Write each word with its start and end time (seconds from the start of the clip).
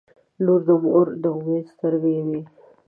•لور 0.45 0.61
د 0.67 0.69
مور 0.83 1.07
د 1.21 1.23
امید 1.37 1.65
سترګې 1.73 2.17
وي. 2.25 2.41